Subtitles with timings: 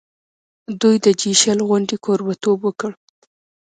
[0.81, 2.91] دوی د جي شل غونډې کوربه توب وکړ.